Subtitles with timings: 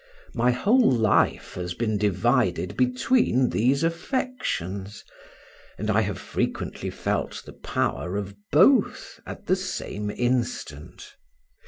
[0.33, 5.03] My whole life has been divided between these affections,
[5.77, 11.13] and I have frequently felt the power of both at the same instant.